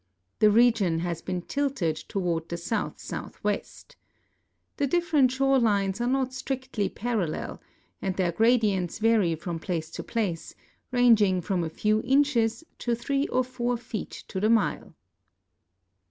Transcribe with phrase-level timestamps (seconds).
[0.39, 3.95] The region has been tilted toward the south southwest.
[4.77, 7.61] The dif ferent shore lines are not strictl}^ parallel,
[8.01, 10.55] and their gradients vary from place to place,
[10.91, 14.95] ranging from a few inches to three or four feet to the mile.